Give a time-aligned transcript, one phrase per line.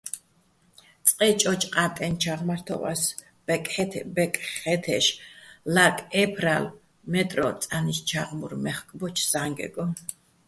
[1.07, 3.03] წყე ჭოჭოყა́ტტენჩო̆ ჩა́ღმართო́ვას
[4.15, 5.05] ბეკხე́თეშ
[5.73, 6.73] ლარკ ჺე́ფრალო̆
[7.11, 9.85] მე́ტრო წანი́შ ჩა́ღმურ მე́ხკბოჩო̆ ზა́ნგეგო.